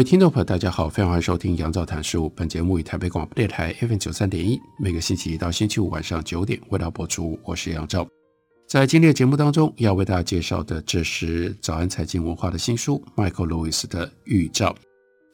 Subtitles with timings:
[0.00, 2.26] 位听众朋友，大家好，非常欢迎收听杨照谈书。
[2.30, 7.38] 本节目以台北广播电台 FM 九三点一，每个星期一到星期五晚上九点为大家播出。
[7.44, 8.08] 我是杨照。
[8.66, 14.72] 在今天的节目当中，要为大家介绍的，这是早安财经文化的新书，Michael Lewis 的《预兆》。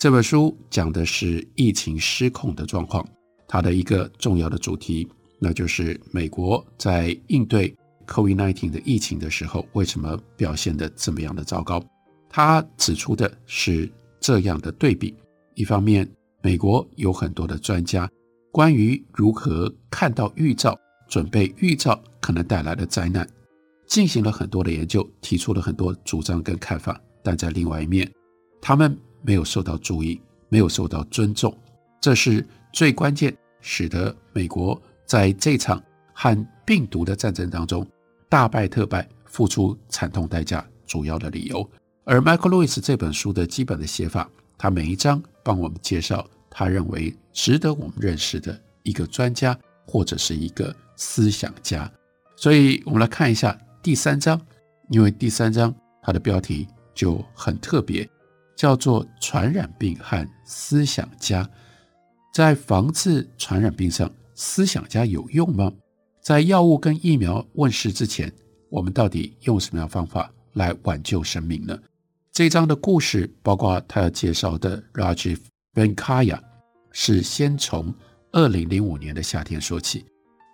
[0.00, 3.06] 这本书讲的是疫情失控的状况，
[3.46, 5.06] 它的一个重要的主题，
[5.38, 7.72] 那就是美国在应对
[8.08, 11.80] COVID-19 的疫情的时候，为什么表现得这么样的糟糕？
[12.28, 13.88] 他指出的是。
[14.26, 15.14] 这样的对比，
[15.54, 16.04] 一方面，
[16.42, 18.10] 美国有很多的专家
[18.50, 23.24] 关于如何看到预兆、准备预兆可能带来的灾难，
[23.86, 27.00] 进行了很多的研究，提出了很多主张跟看法。
[27.22, 28.10] 但在另外一面，
[28.60, 31.56] 他们没有受到注意，没有受到尊重，
[32.00, 35.80] 这是最关键，使得美国在这场
[36.12, 37.86] 和病毒的战争当中
[38.28, 41.70] 大败特败，付出惨痛代价主要的理由。
[42.08, 51.90] 而 Michael Lewis 这本书的基本的写法，他每一章帮我们介绍他认为值得我们认识的一个专家或者是一个思想家。
[52.36, 54.40] 所以，我们来看一下第三章，
[54.88, 58.08] 因为第三章它的标题就很特别，
[58.54, 61.48] 叫做“传染病和思想家”。
[62.32, 65.72] 在防治传染病上，思想家有用吗？
[66.22, 68.32] 在药物跟疫苗问世之前，
[68.68, 71.76] 我们到底用什么样的方法来挽救生命呢？
[72.36, 75.38] 这一章的故事，包括他要介绍的 Rajiv
[75.72, 76.38] Venkaya，
[76.92, 77.94] 是先从
[78.30, 80.04] 二零零五年的夏天说起。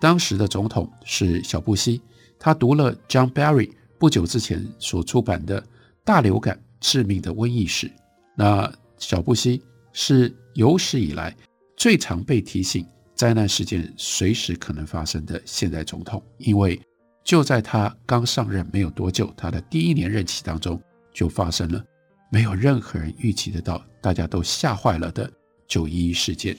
[0.01, 2.01] 当时的总统是小布希，
[2.39, 5.61] 他读了 John Barry 不久之前所出版的
[6.05, 7.89] 《大流感致命的瘟疫史》。
[8.37, 9.61] 那小布希
[9.93, 11.35] 是有史以来
[11.77, 16.81] 最常被提醒灾难事件随时可能发生的现代总统，因为
[17.25, 20.81] 就在他刚上任没有多久，他的第一年任期当中。
[21.13, 21.85] 就发生了
[22.31, 25.31] 没有任何人预期得到、大家都吓坏了的
[25.69, 26.57] 九一一事件。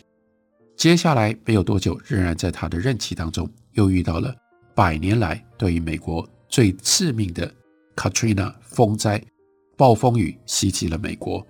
[0.75, 4.35] 接下来没有多久，仍然在他的任期当中，又遇到了
[4.75, 7.51] 百年来对于美国最致命的
[7.95, 9.23] Katrina 风灾，
[9.77, 11.45] 暴风雨袭击了美国。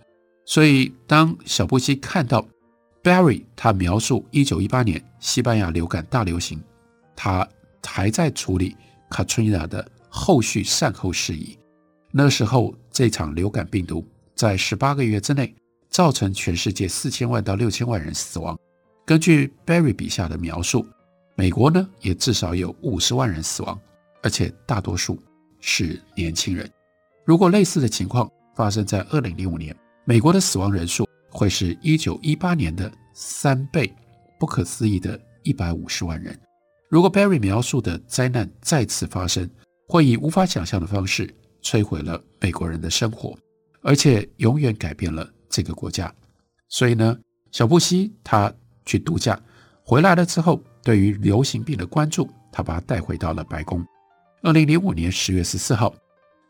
[0.45, 2.45] 所以，当小布希看到
[3.01, 6.61] Barry 他描述一九一八年西班牙流感大流行，
[7.15, 7.47] 他
[7.85, 8.75] 还在处理
[9.09, 11.57] Katrina 的后续善后事宜。
[12.15, 15.51] 那时候，这场流感病毒在十八个月之内
[15.89, 18.55] 造成全世界四千万到六千万人死亡。
[19.03, 20.85] 根据 Barry 笔下的描述，
[21.35, 23.79] 美国呢也至少有五十万人死亡，
[24.21, 25.17] 而且大多数
[25.59, 26.69] 是年轻人。
[27.25, 29.75] 如果类似的情况发生在二零零五年，
[30.05, 33.91] 美国的死亡人数会是一九一八年的三倍，
[34.39, 36.39] 不可思议的一百五十万人。
[36.89, 39.49] 如果 Barry 描述的灾难再次发生，
[39.87, 41.27] 会以无法想象的方式。
[41.63, 43.37] 摧毁了美国人的生活，
[43.81, 46.13] 而且永远改变了这个国家。
[46.69, 47.17] 所以呢，
[47.51, 48.53] 小布希他
[48.85, 49.39] 去度假
[49.83, 53.83] 回来了之后，对于流行病的关注，他把他带回到了白宫。
[54.41, 55.93] 二零零五年十月十四号，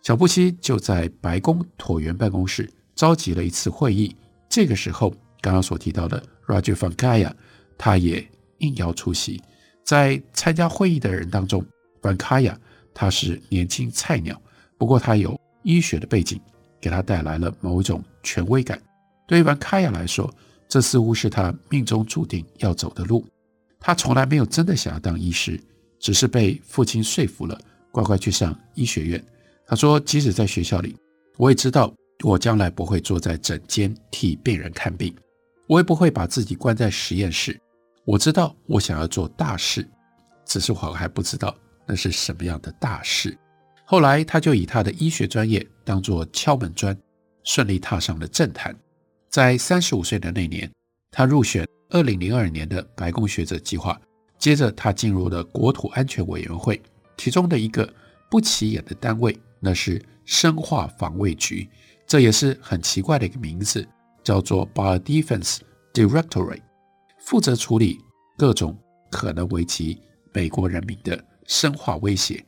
[0.01, 4.15] 小布希就在白宫椭圆办公室召集了一次会议。
[4.49, 7.31] 这个时候，刚刚所提到的 Rajiv Venkaya
[7.77, 8.27] 他也
[8.59, 9.41] 应邀出席。
[9.83, 11.63] 在参加会议的人当中
[12.01, 12.55] ，Venkaya
[12.93, 14.41] 他是年轻菜鸟。
[14.83, 16.37] 不过他有医学的背景，
[16.81, 18.77] 给他带来了某一种权威感。
[19.25, 20.29] 对于 Venkaya 来说，
[20.67, 23.25] 这似乎是他命中注定要走的路。
[23.79, 25.57] 他从来没有真的想要当医师，
[26.01, 27.57] 只是被父亲说服了，
[27.93, 29.23] 乖乖去上医学院。
[29.65, 30.97] 他说，即使在学校里，
[31.37, 31.89] 我也知道
[32.21, 35.15] 我将来不会坐在诊间替病人看病，
[35.67, 37.57] 我也不会把自己关在实验室。
[38.03, 39.89] 我知道我想要做大事，
[40.43, 41.55] 只是我还不知道
[41.87, 43.37] 那是什么样的大事。
[43.85, 46.97] 后来，他就以他的医学专业当作敲门砖，
[47.43, 48.75] 顺利踏上了政坛。
[49.29, 50.71] 在三十五岁的那年，
[51.11, 53.99] 他入选二零零二年的白宫学者计划。
[54.39, 56.81] 接着，他进入了国土安全委员会，
[57.17, 57.91] 其中的一个
[58.29, 61.69] 不起眼的单位，那是生化防卫局，
[62.07, 63.87] 这也是很奇怪的一个名字，
[64.23, 65.59] 叫做 Biodefense
[65.93, 66.61] Directorate，
[67.19, 67.99] 负责处理
[68.37, 68.77] 各种
[69.09, 70.01] 可能危及
[70.33, 72.43] 美国人民的生化威胁。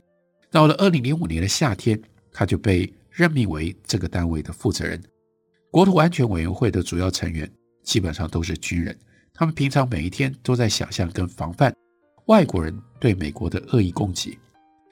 [0.56, 2.00] 到了二零零五年的夏天，
[2.32, 4.98] 他就被任命为这个单位的负责人。
[5.70, 7.46] 国土安全委员会的主要成员
[7.82, 8.98] 基本上都是军人，
[9.34, 11.70] 他们平常每一天都在想象跟防范
[12.28, 14.38] 外国人对美国的恶意攻击。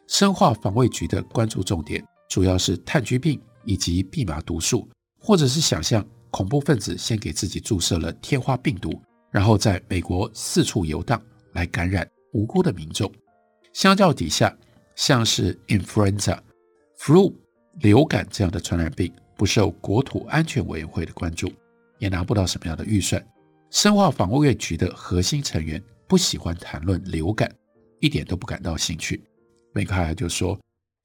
[0.07, 4.87] 生化防卫局的关注重点主要是炭疽病以及蓖麻毒素，
[5.19, 9.01] 或者是想象恐怖分子先给自己注射了天花病毒，
[9.31, 11.19] 然后在美国四处游荡
[11.55, 13.11] 来感染无辜的民众。
[13.73, 14.55] 相较底下，
[14.97, 16.39] 像是 influenza、
[16.99, 17.33] flu、
[17.81, 21.53] 流感这样的传染病，不受国土安全委员会的关注，
[21.99, 23.25] 也拿不到什么样的预算。
[23.71, 27.53] 生化防卫局的核心成员不喜欢谈论流感，
[27.99, 29.23] 一点都不感到兴趣。
[29.73, 30.57] 梅克海尔就说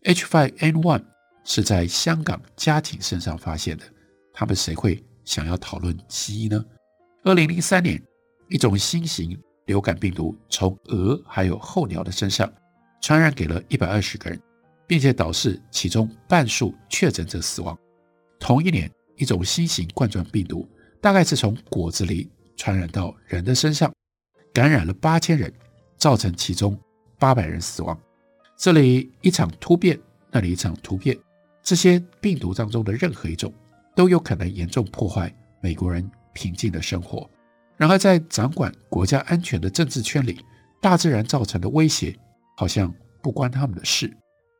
[0.03, 1.03] ：“H5N1
[1.43, 3.83] 是在香港家庭身上发现的，
[4.31, 6.63] 他们谁会想要讨论鸡呢？”
[7.23, 7.99] 二零零三年，
[8.49, 12.51] 一种新型流感病毒从鹅还有候鸟的身上
[13.01, 14.39] 传染给了一百二十个人，
[14.87, 17.77] 并且导致其中半数确诊者死亡。
[18.39, 20.67] 同一年，一种新型冠状病毒
[21.01, 23.93] 大概是从果子狸传染到人的身上，
[24.53, 25.53] 感染了八千人，
[25.97, 26.77] 造成其中
[27.17, 27.97] 八百人死亡。
[28.57, 29.99] 这里一场突变，
[30.31, 31.17] 那里一场突变，
[31.63, 33.53] 这些病毒当中的任何一种
[33.95, 37.29] 都有可能严重破坏美国人平静的生活。
[37.77, 40.43] 然而，在掌管国家安全的政治圈里，
[40.81, 42.13] 大自然造成的威胁
[42.59, 44.13] 好像不关他们的事。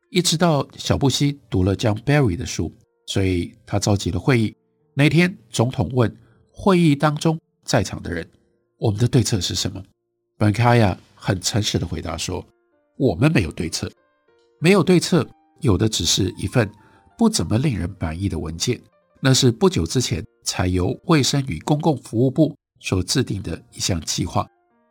[0.09, 2.73] 一直到小布希读了 John Barry 的书。
[3.09, 4.55] 所以他召集了会议。
[4.93, 6.15] 那天，总统问
[6.51, 8.23] 会议当中在场的人
[8.77, 9.81] ：“我们的对策是什么？”
[10.37, 12.45] 本卡亚很诚实的回答说
[12.99, 13.91] ：“我们没有对策，
[14.59, 15.27] 没有对策，
[15.61, 16.71] 有的只是一份
[17.17, 18.79] 不怎么令人满意的文件。
[19.19, 24.47] 那是不久之前才由卫生与公共服务部所制定的一项计划，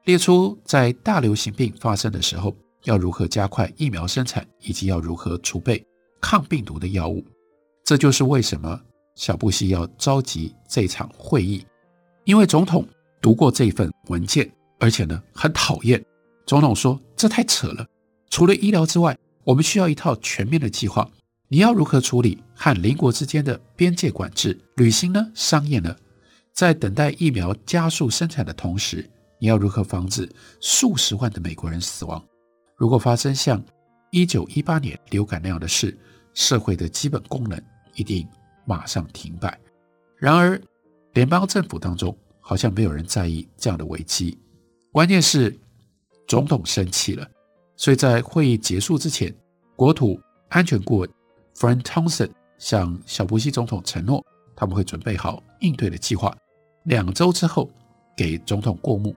[0.06, 2.52] 列出在大流行病发生的时候
[2.88, 5.84] 要如何加快疫苗生产，以及要如何储备
[6.22, 7.22] 抗病毒的药物。”
[7.84, 8.80] 这就是为什么
[9.14, 11.64] 小布希要召集这场会议，
[12.24, 12.86] 因为总统
[13.20, 14.50] 读过这份文件，
[14.80, 16.02] 而且呢很讨厌。
[16.46, 17.86] 总统说：“这太扯了，
[18.30, 21.08] 除了医疗之外，我们需要一套全面的计划。
[21.48, 25.30] 你要如何处理和邻国之间的边界管制、旅行呢？
[25.34, 25.94] 商业呢？
[26.52, 29.08] 在等待疫苗加速生产的同时，
[29.38, 30.28] 你要如何防止
[30.60, 32.22] 数十万的美国人死亡？
[32.78, 33.62] 如果发生像
[34.10, 35.94] 一九一八年流感那样的事，
[36.32, 37.62] 社会的基本功能。”
[37.98, 38.24] 一定
[38.64, 39.58] 马上停摆。
[40.16, 40.60] 然而，
[41.14, 44.38] 联邦政府当中好像没有人在意这样的危机。
[44.92, 45.58] 关键是
[46.28, 47.28] 总统生气了，
[47.74, 49.34] 所以在会议结束之前，
[49.74, 50.16] 国土
[50.48, 51.10] 安全顾问
[51.56, 56.32] Frank Thompson 向小布希总统承诺，他们会准备好应对的计划，
[56.84, 57.68] 两周之后
[58.16, 59.12] 给总统过目。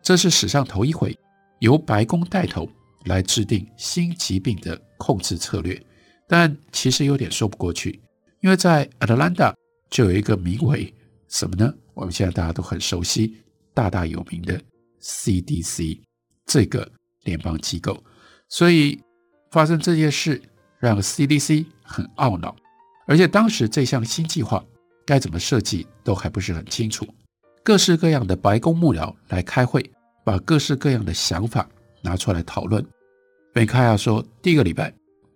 [0.00, 1.18] 这是史上头一回
[1.58, 2.68] 由白宫带头
[3.04, 5.80] 来制定新疾病的控制策略，
[6.28, 8.00] 但其实有点说不过去。
[8.40, 9.54] 因为在 Atlanta
[9.90, 10.92] 就有一个名为
[11.28, 11.72] 什么呢？
[11.94, 13.36] 我们现在大家都很熟悉、
[13.74, 14.60] 大大有名的
[15.00, 16.00] CDC
[16.46, 16.90] 这个
[17.24, 18.02] 联邦机构，
[18.48, 19.00] 所以
[19.50, 20.40] 发生这件事
[20.78, 22.56] 让 CDC 很懊恼，
[23.06, 24.64] 而且当时这项新计划
[25.06, 27.06] 该怎么设计都还不是很清楚。
[27.62, 29.88] 各式各样的白宫幕僚来开会，
[30.24, 31.68] 把各式各样的想法
[32.02, 32.84] 拿出来讨论。
[33.54, 34.92] 梅卡亚说，第一个礼拜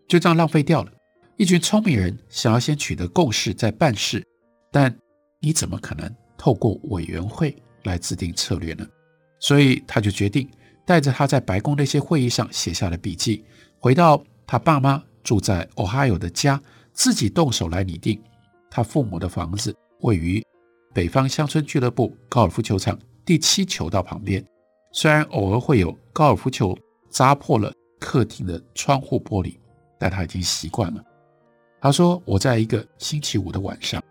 [0.08, 0.92] 就这样浪费掉了。
[1.36, 4.26] 一群聪明人想要先取得共识再办事，
[4.72, 4.94] 但
[5.40, 7.54] 你怎么可能透过委员会
[7.84, 8.86] 来制定策略呢？
[9.38, 10.48] 所以他就决定
[10.86, 13.44] 带着他在白宫那些会议上写下的笔记，
[13.78, 16.58] 回到他爸妈住在 Ohio 的家，
[16.94, 18.18] 自己动手来拟定。
[18.70, 20.42] 他父母的房子位于
[20.94, 24.42] 北方乡村俱乐部高尔夫球场第七球道旁边，
[24.96, 26.74] 虽然偶尔会有高尔夫球
[27.10, 29.58] 扎破了客厅的窗户玻璃，
[29.98, 31.04] 但他已经习惯了。
[31.82, 34.02] 他说：“我在一个星期五的晚上，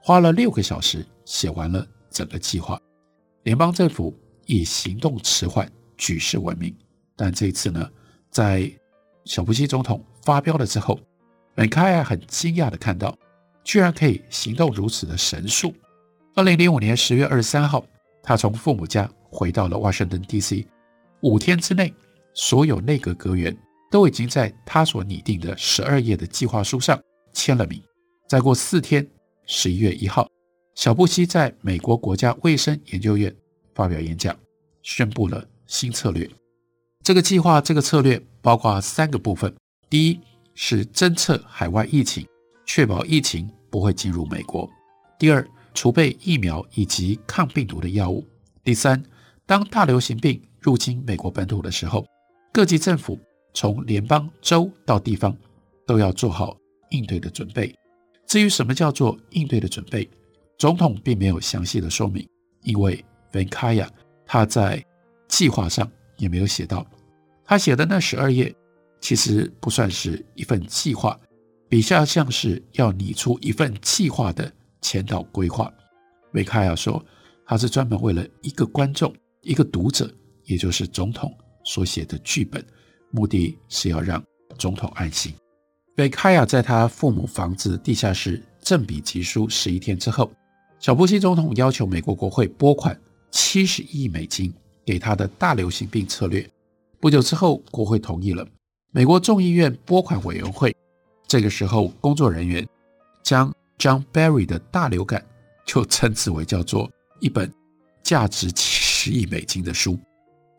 [0.00, 2.80] 花了六个小时写完了整个计划。
[3.42, 4.16] 联邦政府
[4.46, 6.72] 以行动迟缓举世闻名，
[7.16, 7.90] 但这次呢，
[8.30, 8.70] 在
[9.24, 11.00] 小布希总统发飙了之后，
[11.56, 13.12] 本卡亚很惊讶地看到，
[13.64, 15.74] 居然可以行动如此的神速。
[16.36, 17.84] 二零零五年十月二十三号，
[18.22, 20.66] 他从父母家回到了华盛顿 D.C.，
[21.20, 21.92] 五天之内，
[22.34, 23.56] 所有内阁阁员
[23.90, 26.98] 都已经在他所拟定的十二页的计划书上。”
[27.34, 27.80] 签了名。
[28.26, 29.06] 再过四天，
[29.46, 30.28] 十一月一号，
[30.74, 33.34] 小布希在美国国家卫生研究院
[33.74, 34.36] 发表演讲，
[34.82, 36.28] 宣布了新策略。
[37.04, 39.54] 这个计划，这个策略包括三个部分：
[39.88, 40.20] 第一
[40.54, 42.26] 是侦测海外疫情，
[42.66, 44.68] 确保疫情不会进入美国；
[45.18, 48.24] 第二，储备疫苗以及抗病毒的药物；
[48.64, 49.00] 第三，
[49.48, 52.06] 当大流行病入侵美国本土的时候，
[52.52, 53.18] 各级政府
[53.54, 55.34] 从联邦、州到地方
[55.86, 56.56] 都要做好。
[56.90, 57.74] 应对的准备。
[58.26, 60.08] 至于什么叫做应对的准备，
[60.56, 62.26] 总统并没有详细的说明，
[62.62, 63.86] 因为 Venkaya
[64.24, 64.82] 他在
[65.28, 65.86] 计划上
[66.16, 66.86] 也没有写到。
[67.44, 68.54] 他写的那十二页
[69.02, 71.20] 其实不算是一份计划，
[71.68, 74.50] 比较像是要拟出一份计划的
[74.80, 75.70] 前导规划。
[76.32, 77.04] Venkaya 说，
[77.44, 79.14] 他是专门为了一个观众、
[79.48, 80.12] 一个读者，
[80.44, 82.62] 也就是总统所写的剧本，
[83.10, 84.22] 目的是要让
[84.58, 85.32] 总统安心。
[85.96, 90.30] Venkaya 在他父母房子地下室振笔疾书十一天之后，
[90.78, 93.00] 小布希总统要求美国国会拨款
[93.30, 94.52] 七十亿美金
[94.84, 96.46] 给他的大流行病策略。
[97.00, 98.46] 不久之后，国会同意了。
[98.90, 100.76] 美国众议院拨款委员会
[101.26, 102.68] 这个时候，工作人员
[103.22, 105.24] 将 John Barry 的大流感
[105.64, 106.90] 就称之为叫做
[107.20, 107.50] 一本
[108.02, 108.67] 价值七
[109.08, 109.98] 十亿美金的书。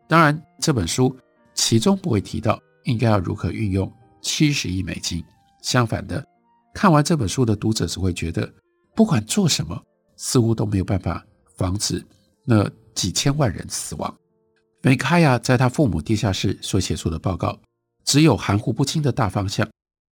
[0.07, 1.15] 当然，这本书
[1.53, 3.91] 其中不会提到应该要如何运用。
[4.23, 5.23] 七十亿美金。
[5.61, 6.25] 相反的，
[6.73, 8.51] 看完这本书的读者只会觉得，
[8.95, 9.79] 不管做什么，
[10.17, 11.23] 似乎都没有办法
[11.57, 12.03] 防止
[12.43, 14.17] 那几千万人死亡。
[14.81, 17.55] 梅卡亚在他父母地下室所写出的报告，
[18.03, 19.69] 只有含糊不清的大方向，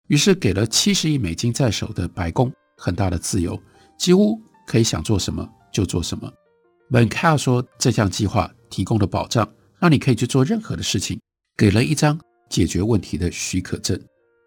[0.09, 3.59] 于是给了七十亿美金在手的白宫很大的自由，
[3.97, 6.31] 几乎可以想做什么就做什么。
[6.89, 9.47] 本卡说，这项计划提供了保障，
[9.79, 11.19] 让你可以去做任何的事情，
[11.55, 12.19] 给了一张。
[12.49, 14.01] 解决问题的许可证，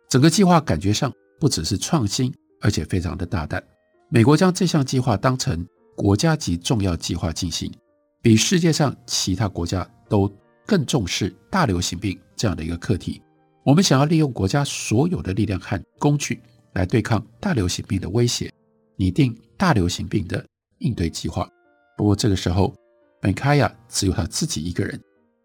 [0.08, 2.32] 整个计划感觉上不只是创新，
[2.62, 3.62] 而且非常的大胆。
[4.08, 7.70] 美国将这项计划当成国家级重要计划进行，
[8.22, 10.34] 比世界上其他国家都
[10.66, 13.20] 更重视大流行病这样的一个课题。
[13.64, 16.40] 我们想要利用国家所有的力量和工具
[16.72, 18.50] 来对抗大流行病的威胁，
[18.96, 20.42] 拟定大流行病的
[20.78, 21.46] 应对计划。
[22.00, 22.74] 不过这个时候，
[23.20, 24.98] 本卡亚只有他自己一个人。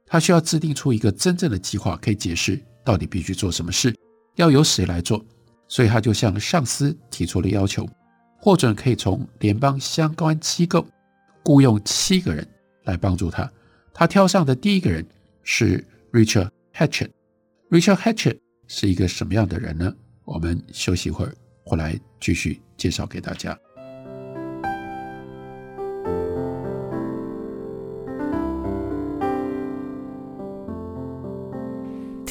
[0.06, 3.94] 他需要制定出一个真正的计划，可以解释到底必须做什么事，
[4.38, 5.22] 要由谁来做。
[5.68, 7.86] 所以他就向上司提出了要求，
[8.40, 10.88] 获准可以从联邦相关机构
[11.44, 12.48] 雇佣七个人
[12.86, 13.52] 来帮助他。
[13.94, 15.06] 他挑上的第一个人
[15.44, 17.10] 是 Richard Hatchett。
[17.70, 19.94] Richard Hatchett 是一个什么样的人呢？
[20.24, 21.36] 我们休息一会儿，
[21.66, 23.60] 回来继续介绍给大家。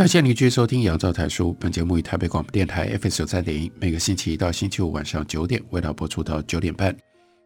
[0.00, 1.50] 感谢您继续收听《杨照谈书》。
[1.60, 6.96] 本节目以台北广播电台 FM 九三点一，每个星期一到星期五晚上九点，为大家播出到九点半。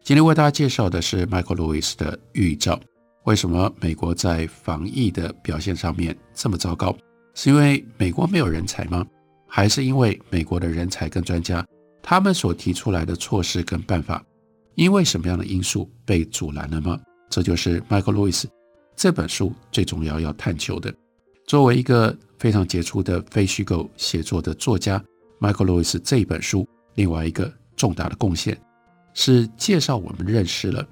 [0.01, 2.77] 今天为大家介绍的是 Michael Lewis 的《预兆》。
[3.25, 6.95] 为什么美国在防疫的表现上面这么糟糕？
[7.33, 9.05] 是因为美国没有人才吗？
[9.45, 11.61] 还是因为美国的人才跟专家，
[12.01, 14.23] 他们所提出来的措施跟办法，
[14.75, 16.97] 因为什么样的因素被阻拦了吗？
[17.29, 18.45] 这就是 Michael Lewis
[18.95, 20.95] 这本书最重要要探求的。
[21.47, 25.03] 作为一个非常杰出的非虚构写作的作家
[25.39, 28.59] ，Michael Lewis 这一本书另外一个重大的贡献
[29.13, 30.83] 是介绍我们认识了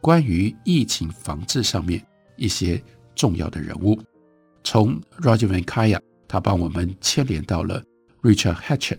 [0.00, 2.00] 关于疫情防治上面
[2.36, 2.80] 一些
[3.16, 4.00] 重要的人物。
[4.62, 5.98] 从 Roger Venkaya，
[6.28, 7.82] 他帮我们牵连到了
[8.22, 8.98] Richard Hatchett。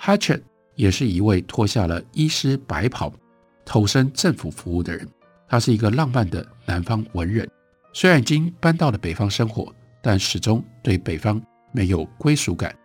[0.00, 0.42] Hatchett
[0.74, 3.12] 也是一位脱下了医师白袍，
[3.64, 5.08] 投身政府服务的人。
[5.46, 7.48] 他是一个浪漫的南方文人，
[7.92, 9.72] 虽然已经搬到了北方生活。
[10.04, 11.42] 但始终对北方
[11.72, 12.76] 没有归属感。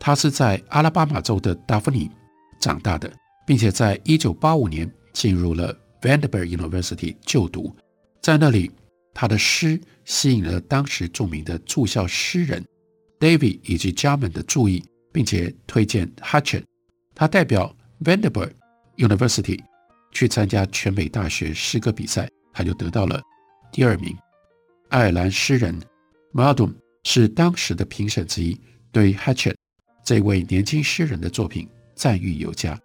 [0.00, 2.10] 他是在阿拉巴马州的达芙妮
[2.58, 3.12] 长大的，
[3.46, 7.76] 并且在一九八五年进入了 Vanderbilt University 就读。
[8.22, 8.70] 在那里，
[9.12, 12.64] 他的诗吸引了当时著名的驻校诗人
[13.20, 16.62] David 以及 j a m a n 的注意，并且推荐 Hutchin。
[17.14, 18.52] 他代表 Vanderbilt
[18.96, 19.60] University
[20.12, 23.20] 去参加全美大学诗歌比赛，他就得到了
[23.70, 24.16] 第二名。
[24.88, 25.78] 爱尔兰诗人。
[26.34, 26.74] Maudum
[27.04, 28.60] 是当时的评审之一，
[28.90, 29.54] 对 Hatchet
[30.04, 32.76] 这位年轻诗人的作品赞誉有加，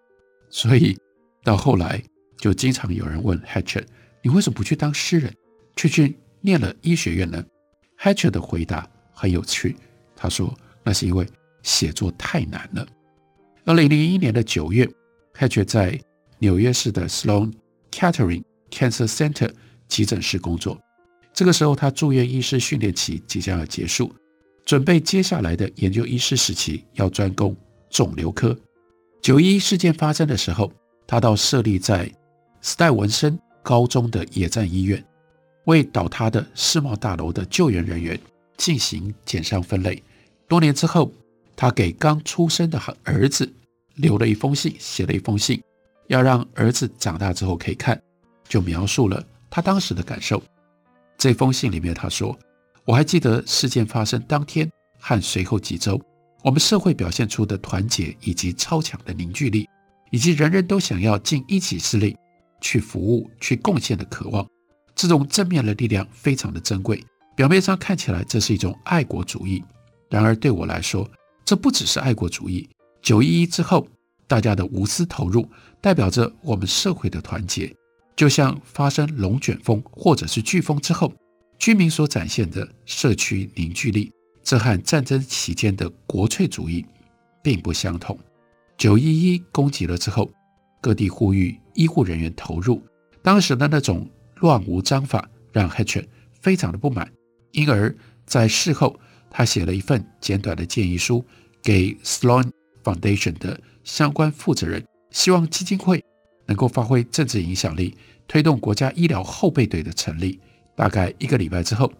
[0.52, 0.96] 所以
[1.44, 2.00] 到后来
[2.38, 3.86] 就经常有人问 Hatchet
[4.22, 5.34] 你为什么不去当诗人，
[5.76, 7.44] 却去念了医学院呢
[7.98, 9.76] Hatchet 的回答很有趣，
[10.16, 11.28] 他说：“那是因为
[11.64, 12.88] 写作太难了。”
[13.66, 14.88] 二零零一年的九月
[15.34, 16.00] ，Hatchett 在
[16.38, 17.52] 纽约市的 Sloan
[17.90, 19.52] Kettering Cancer Center
[19.88, 20.80] 急诊室工作。
[21.34, 24.14] 这个时候，他住院医师训练期即将要结束，
[24.66, 27.56] 准备接下来的研究医师时期要专攻
[27.90, 28.58] 肿瘤科。
[29.22, 30.72] 九一事件发生的时候，
[31.08, 32.12] 他到设立在
[32.62, 35.04] 史戴文森高中的野战医院，
[35.66, 38.20] 为倒塌的世贸大楼的救援人员
[38.58, 40.02] 进行减伤分类。
[40.48, 41.12] 多年之后，
[41.56, 43.50] 他给刚出生的儿子
[43.96, 45.62] 留了一封信，写了一封信，
[46.08, 48.02] 要让儿子长大之后可以看，
[48.48, 50.42] 就描述了他当时的感受。
[51.20, 52.36] 这封信里面他说
[52.86, 56.02] ：“我还记得事件发生当天和随后几周，
[56.46, 59.68] 我们社会表现出的团结以及超强的凝聚力，
[60.12, 62.16] 以及人人都想要尽一己之力
[62.62, 64.48] 去服务、去贡献的渴望。
[64.96, 67.04] 这种正面的力量非常的珍贵。
[67.36, 69.62] 表面上看起来这是一种爱国主义，
[70.10, 71.10] 然而对我来说，
[71.44, 72.70] 这不只是爱国主义。
[73.02, 73.86] 九一一之后，
[74.26, 75.46] 大家的无私投入，
[75.82, 77.74] 代表着我们社会的团结。”
[78.20, 81.14] 就像发生龙卷风或者是飓风之后，
[81.58, 84.12] 居民所展现的社区凝聚力，
[84.44, 86.86] 这和战争期间的国粹主义
[87.42, 88.20] 并不相同。
[88.78, 90.30] 九一一攻击了之后，
[90.82, 92.84] 各地呼吁医护人员投入，
[93.22, 94.06] 当时的那种
[94.42, 96.06] 乱无章法让 Hatcher
[96.42, 97.10] 非常的不满，
[97.54, 97.96] 因而，
[98.26, 99.00] 在事后
[99.32, 101.26] 他写了一份简短的建议书
[101.64, 102.52] 给 Sloan
[102.84, 106.04] Foundation 的相关负责人，希望基金会。
[106.50, 107.96] 能够发挥政治影响力，
[108.28, 110.40] 推动国家医疗后备队的成立。
[110.76, 111.92] 大概一个礼拜之后，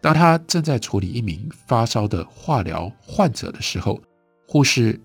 [0.00, 4.00] 当他正在处理一名发烧的化疗患者的时候，
[4.46, 4.98] 护士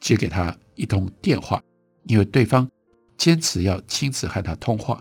[0.00, 1.62] 接给他一通电话，
[2.08, 2.68] 因为对方
[3.16, 5.00] 坚持要亲自和他通话。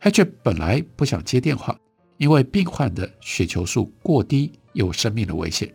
[0.00, 1.78] 他却本来不想接电话，
[2.16, 5.72] 因为病患的血球数过低，有生命的危险。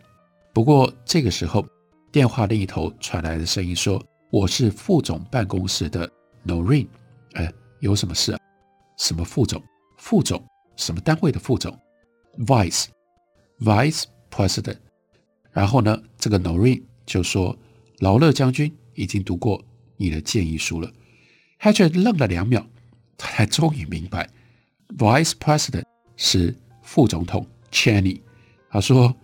[0.52, 1.66] 不过这个时候，
[2.12, 6.12] 电话另一头传来的声音说：“我是副总办公室的。”
[6.46, 6.88] Noreen，
[7.34, 8.40] 哎，有什么事啊？
[8.98, 9.62] 什么副总？
[9.98, 10.44] 副总？
[10.78, 11.78] 什么单位的副总
[12.40, 14.78] ？Vice，Vice President。
[15.52, 17.58] 然后呢，这个 Noreen 就说
[18.00, 19.64] ：“劳勒将军已经读过
[19.98, 20.92] 你的建议书了。”
[21.60, 22.66] Hatchett 愣了两秒，
[23.18, 24.28] 他才终于明白
[24.98, 25.84] ，Vice President
[26.16, 28.22] 是副总统 Cheney。
[28.70, 29.16] 他说：“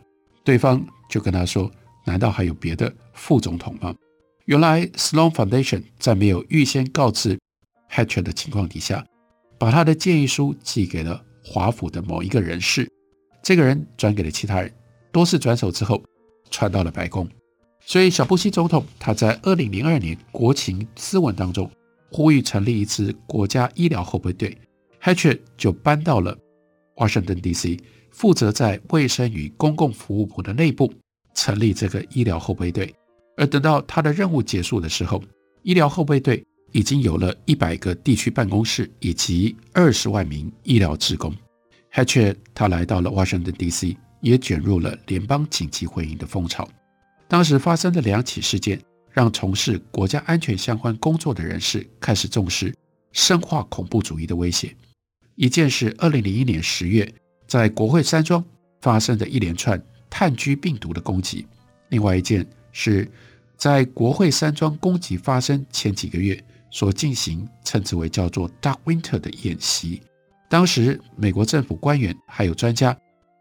[0.43, 1.71] 对方就跟他说，
[2.05, 3.95] 难道还有别的副总统吗？”
[4.47, 7.37] 原来，Sloan Foundation 在没有预先告知
[7.91, 9.05] Hatchet 的情况底下，
[9.59, 12.89] 把他的建议书寄给了华府的某一个人士，
[13.43, 14.73] 这个人转给了其他人，
[15.11, 16.01] 多次转手之后，
[16.49, 17.27] 传到了白宫。
[17.81, 21.69] 所以，小布希总统他在2002年国情咨文当中
[22.09, 24.57] 呼吁成立一支国家医疗后备队
[25.03, 26.37] ，Hatcher 就搬到了
[26.95, 27.81] Washington D.C.，
[28.11, 30.93] 负责在卫生与公共服务部的内部
[31.33, 32.95] 成立这个医疗后备队。
[33.37, 35.23] 而等到他的任务结束的时候，
[35.63, 41.33] 医疗后备队已经有了一百个地区办公室以及二十万名医疗职工。
[41.93, 46.67] Hatcher 他来到了 Washington D.C.，也卷入了联邦紧急回应的风潮。
[47.27, 52.73] 当时发生的两起事件，让从事国家安全相关工作的人士开始重视
[53.11, 54.75] 生化恐怖主义的威胁。
[55.35, 57.07] 一件是二零零一年十月
[57.47, 58.43] 在国会山庄
[58.81, 61.45] 发生的一连串炭疽病毒的攻击，
[61.89, 62.45] 另外一件
[62.77, 63.11] 是。
[63.57, 69.99] 在国会山庄攻击发生前几个月所进行，称之为叫做 “Dark Winter” 的演习。
[70.47, 72.95] 当时，美国政府官员还有专家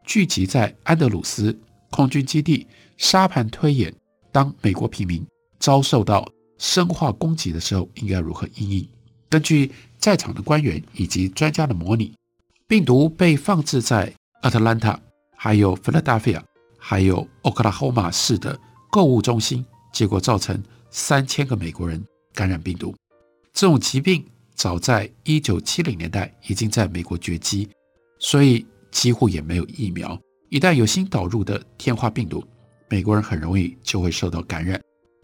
[0.07, 1.55] 聚集在安德鲁斯
[1.91, 3.95] 空军基地，沙盘推演：
[4.33, 5.23] 当美国平民
[5.59, 8.89] 遭受到生化攻击的时候，应该如何应应。
[9.29, 12.15] 根据在场的官员以及专家的模拟，
[12.67, 14.97] 病毒被放置在 Atlanta、
[15.37, 16.41] 还有 Philadelphia、
[16.79, 18.59] 还有 Oklahoma 市的
[18.97, 19.63] 购物中心。
[19.93, 22.03] 结果造成三千个美国人
[22.35, 22.95] 感染病毒。
[23.53, 24.23] 这种疾病
[24.55, 27.69] 早在一九七零年代已经在美国绝迹，
[28.19, 30.19] 所以几乎也没有疫苗。
[30.51, 32.45] 一旦有新导入的天花病毒，
[32.91, 34.79] 美国人很容易就会受到感染。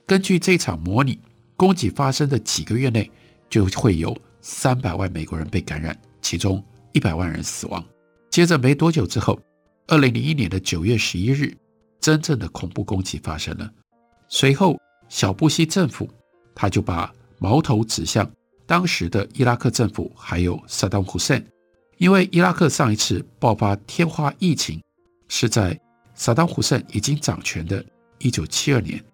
[0.07, 1.19] 根据这场模拟，
[1.55, 3.11] 攻击发生的几个月内
[3.51, 7.85] 就会有三百万美国人被感染，其中一百万人死亡。
[8.31, 9.39] 接着没多久之后，
[9.89, 11.55] 二零零一年的九月十一日，
[12.03, 13.73] 真正的恐怖攻击发生了。
[14.29, 16.07] 随后，小布希政府
[16.55, 18.31] 他就把矛头指向
[18.67, 21.43] 当时的伊拉克政府，还有萨达姆·胡塞，
[21.99, 24.83] 因为伊拉克上一次爆发天花疫情
[25.29, 25.79] 是在
[26.15, 27.85] 萨达姆·胡塞已经掌权的
[28.19, 29.05] 1972年。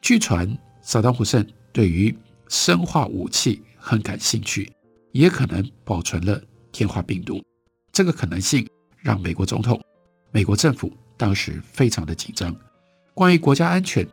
[0.00, 2.16] 据传，萨达姆·胡塞对于
[2.48, 4.70] 生化武器很感兴趣，
[5.12, 7.42] 也可能保存了天花病毒。
[7.92, 9.80] 这个可能性让美国总统、
[10.30, 12.54] 美国政府当时非常的紧张。
[13.14, 14.06] 关于国家安全。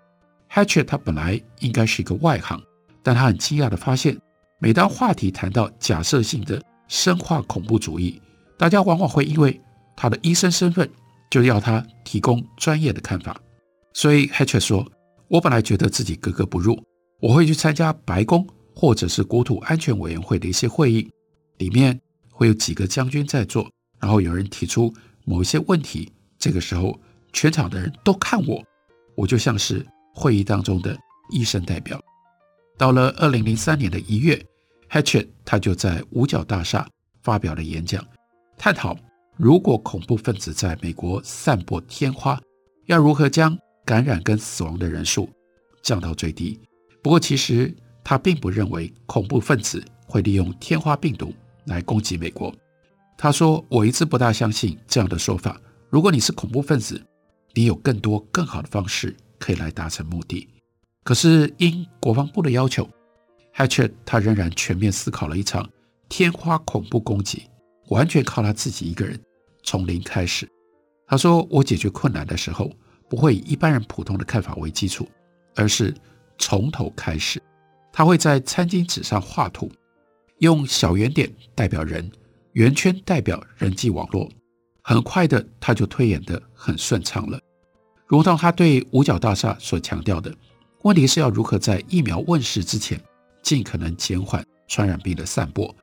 [0.49, 2.61] hatchet 他本来应该是一个外行，
[3.01, 4.15] 但他很惊讶地发现，
[4.59, 8.21] 每当话题谈到假设性的生化恐怖主义，
[8.55, 9.59] 大家往往会因为
[9.95, 10.87] 他的医生身份，
[11.31, 13.35] 就要他提供专业的看法。
[13.93, 14.87] 所以 Hatchett 说
[15.27, 16.79] ：“我本来觉得自己格格不入，
[17.19, 21.09] 我会去参加白宫或者是国土安全委员会的一些会议，
[21.57, 23.67] 里面会有几个将军在座，
[23.99, 24.93] 然后有人提出
[25.25, 26.12] 某一些问题，
[26.43, 26.99] 这个时候
[27.31, 28.61] 全场的人都看我，
[29.15, 30.93] 我就像是会议当中的
[31.31, 31.97] 医生代表。”
[32.77, 34.45] 到了二零零三年的一月
[34.89, 36.85] ，Hatchett 他就在五角大厦
[37.21, 38.05] 发表了演讲，
[38.57, 38.93] 探讨
[39.37, 42.37] 如果恐怖分子在美国散播天花，
[42.87, 45.29] 要如何将感染跟死亡的人数
[45.81, 46.59] 降到最低。
[47.01, 51.33] 不过，其实他并不认为恐怖分子会利用天花病毒
[51.67, 52.53] 来攻击美国。
[53.17, 55.57] 他说：“我一直不大相信这样的说法。
[55.93, 56.99] 如果你是恐怖分子，
[57.53, 60.49] 你有更多更好的方式可以来达成目的。”
[61.05, 62.89] 可是因国防部的要求
[63.55, 65.69] ，Hatchet 他仍然全面思考了一场
[66.09, 67.43] 天花恐怖攻击，
[67.89, 69.21] 完全靠他自己一个人
[69.61, 70.49] 从零开始。
[71.05, 72.71] 他说：“我解决困难的时候，
[73.07, 75.07] 不会以一般人普通的看法为基础，
[75.53, 75.93] 而是
[76.39, 77.39] 从头开始。
[77.91, 79.71] 他会在餐巾纸上画图，
[80.39, 82.11] 用小圆点代表人，
[82.53, 84.27] 圆圈代表人际网络。
[84.83, 87.39] 很快的，他就推演的很顺畅了，
[88.05, 90.33] 如同他对五角大厦所强调的。”
[90.83, 93.01] 问题是要如何在疫苗问世之前，
[93.41, 95.73] 尽可能减缓传染病的散播。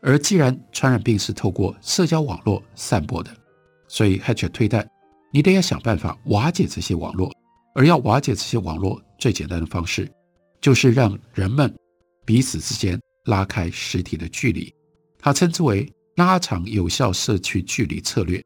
[0.00, 3.30] 而既然传染病是透过社交网络散播的，
[3.86, 4.88] 所以 Hatchett 推断，
[5.30, 7.30] 你得要想办法瓦解这些网络。
[7.74, 10.10] 而要瓦解这些网络，最简单的方式，
[10.62, 11.70] 就是让人们
[12.24, 14.72] 彼此之间拉开实体的距离。
[15.18, 18.42] 他称之为拉长有效社区距离策略。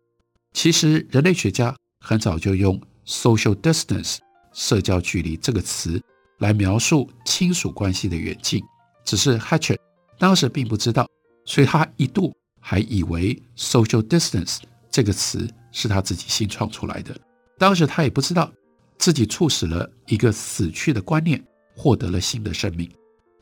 [0.53, 4.19] 其实人类学家很早就用 social distance。
[4.53, 6.03] 社交距离这个词
[6.39, 8.61] 来描述亲属关系的远近，
[9.05, 9.79] 只是 Hatchet
[10.19, 11.07] 当时并不知道，
[11.45, 14.59] 所以他一度还以为 social distance
[14.91, 17.17] 这个词是他自己新创出来的。
[17.59, 18.53] 当时他也不知道
[18.99, 21.41] 自己促使了一个死去的观念
[21.77, 22.91] 获得了新的生命。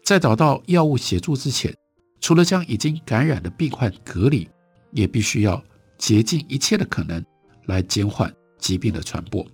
[0.04, 1.74] 在找到药物协助之前，
[2.20, 4.48] 除了将已经感染的病患隔离，
[4.92, 5.62] 也必须要
[5.96, 7.24] 竭尽一切的可能
[7.66, 9.46] 来减缓疾病的传播。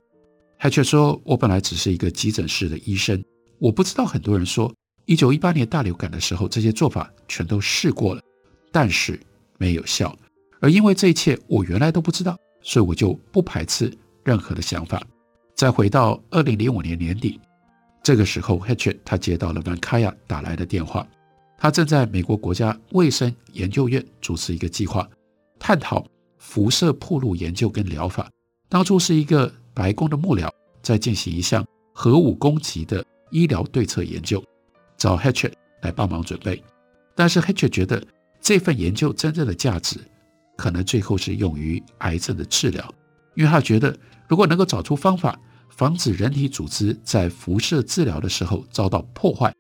[0.59, 3.23] 他却说：“我本来只是一个急诊室的医生，
[3.59, 4.73] 我不知道很多人说，
[5.05, 8.23] 一九一八年大流感的时候，这些做法全都试过了，
[8.73, 9.21] 但是
[9.59, 10.17] 没有效。
[10.61, 13.93] 而因为这一切我原来都不知道，所以我就不排斥
[14.25, 15.03] 任何的想法。
[15.55, 17.39] 再回到二零零五年年底，
[18.03, 21.07] 这个时候，Hatchett 他接到了 Van Kaya 打来的电话，
[21.57, 25.09] 他正在美国国家卫生研究院主持一个计划，
[25.59, 26.07] 探讨
[26.39, 28.31] 辐射暴露研究跟疗法。
[28.69, 30.49] 当初是一个。”白宫的幕僚
[30.83, 34.41] 在进行一项核武攻击的医疗对策研究，
[34.97, 36.63] 找 h a t c h e t 来帮忙准备。
[37.13, 38.01] 但是 Hatchet 觉得
[38.41, 39.99] 这份研究真正的价值，
[40.57, 42.89] 可能最后是用于癌症的治疗，
[43.35, 45.37] 因为他觉得如果能够找出方法，
[45.71, 49.53] 防止人体组织在辐射治疗的时候遭到破坏，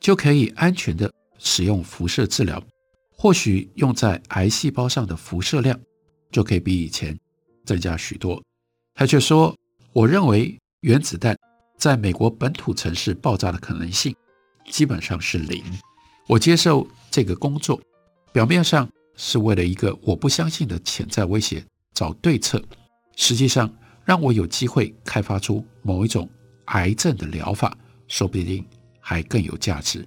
[0.00, 1.08] 就可以安全的
[1.44, 2.62] 使用辐射治疗。
[3.10, 5.78] 或许用在癌细胞上的辐射量，
[6.32, 7.16] 就可以比以前
[7.64, 8.42] 增加许多。
[8.94, 9.56] 他却说
[9.92, 11.36] ：“我认为原子弹
[11.78, 14.14] 在美国本土城市爆炸的可能性
[14.70, 15.62] 基本上是零。
[16.26, 17.80] 我接受这个工作，
[18.32, 22.60] 表面上是为了一个我不相信的潜在威胁找对策，
[23.16, 23.72] 实际上
[24.04, 26.28] 让我有机会开发出某一种
[26.66, 27.76] 癌症的疗法，
[28.08, 28.66] 说不定
[28.98, 30.04] 还更有价值。”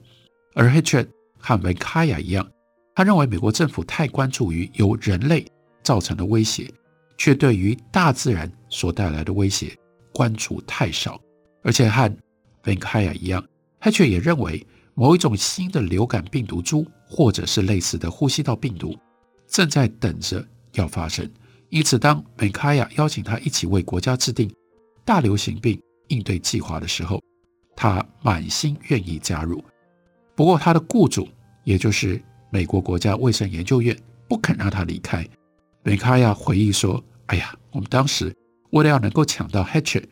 [0.54, 1.10] 而 h a t c h e t
[1.46, 2.50] 和文卡亚一样，
[2.96, 5.46] 他认为美国政府太关注于由人类
[5.84, 6.68] 造成的威胁。
[7.18, 9.74] 却对于大自然所带来的威胁
[10.12, 11.18] 关注太少，
[11.64, 12.14] 而且和
[12.62, 13.42] Venkaya 一样，
[13.80, 18.94] 他却也认为某一种新的流感病毒株或者是类似的呼吸道病毒
[19.48, 21.26] 正在等着要发生。
[21.70, 24.54] 因此，当 Venkaya 邀请他一起为国家制定
[25.06, 27.22] 大流行病应对计划的时候，
[27.78, 29.64] 他满心愿意加入。
[30.36, 31.30] 不过，他的雇主，
[31.66, 33.96] 也就是美国国家卫生研究院，
[34.30, 35.28] 不肯让他离开。
[35.84, 38.34] 梅卡亚回忆说：“哎呀，我们当时
[38.72, 40.06] 为了要能够抢到 Hatchet，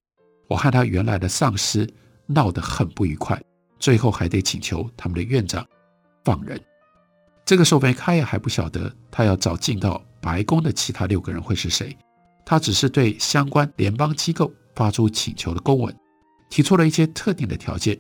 [0.48, 1.88] 我和他原来的上司
[2.26, 3.42] 闹得很不愉快，
[3.80, 5.66] 最后还得请求他们的院长
[6.24, 6.60] 放人。
[7.46, 11.96] 这个时候，梅卡亚还不晓得他要找进到白宫的其他六个人会是谁，
[12.46, 15.96] 他只是对相关联邦机构发出请求的公文，
[16.50, 18.00] 提出了一些特定的条件。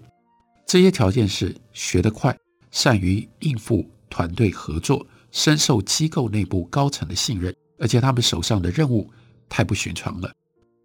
[0.65, 2.35] 这些条件是学得快，
[2.73, 9.09] 善于应付团队合作，深受机构内部高层的信任。”而且他们手上的任务
[9.49, 10.31] 太不寻常了，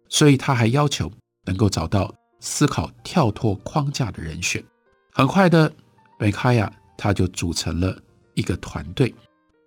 [0.09, 1.09] 所以他还要求
[1.45, 4.61] 能够找到思考跳脱框架的人选。
[5.13, 5.71] 很快的，
[6.19, 7.97] 梅卡亚他就组成了
[8.33, 9.13] 一个团队。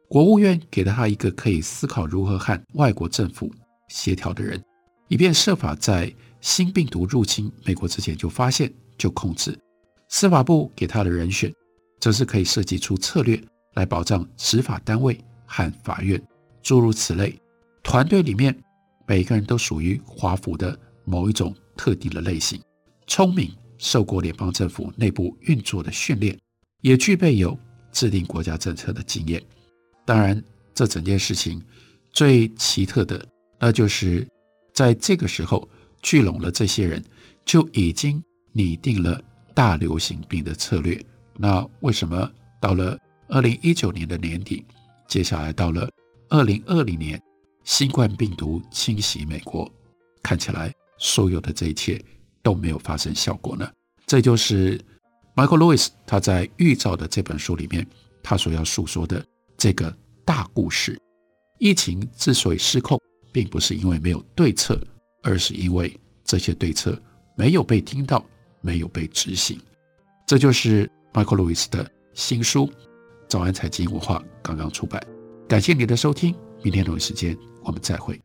[0.09, 3.51] 国务院给了他一个可以思考如何和外国政府
[3.89, 4.63] 协调的人，
[5.09, 9.59] 以便设法在新病毒入侵美国之前就发现、就控制。
[10.09, 11.51] 司法部给他的人选，
[12.03, 13.41] 则是可以设计出策略
[13.75, 16.21] 来保障执法单位和法院，
[16.61, 17.41] 诸如此类。
[17.81, 18.53] 团队里面
[19.07, 22.61] 每个人都属于华府的某一种特定的类型，
[23.07, 26.37] 聪明，受过联邦政府内部运作的训练，
[26.81, 27.57] 也具备有
[27.93, 29.41] 制定国家政策的经验。
[30.05, 30.43] 当然，
[30.75, 31.63] 这整件事情
[32.11, 33.25] 最奇特的，
[33.61, 34.27] 那就是
[34.75, 35.69] 在这个时候
[36.03, 37.01] 聚拢了这些人，
[37.45, 39.23] 就已经拟定了
[39.55, 41.01] 大流行病的策略。
[41.37, 44.65] 那为什么到了二零一九年的年底，
[45.09, 45.89] 接下来到了
[46.29, 47.21] 二零二零年，
[47.65, 49.71] 新冠病毒侵袭美国，
[50.23, 52.03] 看起来所有的这一切
[52.43, 53.71] 都没有发生效果呢？
[54.07, 54.79] 这就是
[55.35, 57.87] Michael Lewis 他在预兆的这本书里面，
[58.23, 59.25] 他所要诉说的。
[59.59, 61.01] 这个大故事，
[61.61, 64.77] 疫情之所以失控，并不是因为没有对策，
[65.23, 67.01] 而是因为这些对策
[67.37, 68.25] 没有被听到，
[68.61, 69.61] 没有被执行。
[70.27, 72.67] 这就是 Michael Lewis 的新书
[73.29, 75.03] 《早安财经文化》刚刚出版。
[75.47, 78.19] 感谢你的收听，明天同一时间我们再会。